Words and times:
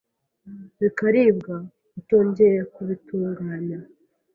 bikaribwa 0.79 1.55
utongeye 1.99 2.59
kubitunganya 2.73 3.79